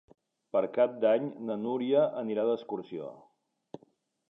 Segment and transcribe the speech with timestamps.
[0.55, 3.13] Per Cap d'Any na Núria anirà d'excursió.